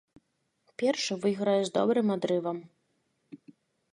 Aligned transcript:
Першы 0.81 1.13
выйграе 1.25 1.59
з 1.67 1.73
добрым 1.77 2.07
адрывам. 2.15 2.57